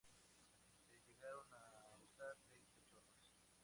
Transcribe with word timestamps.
Se 0.89 0.97
llegaron 0.97 1.45
a 1.53 1.93
usar 2.03 2.35
seis 2.49 2.65
carros. 2.73 3.05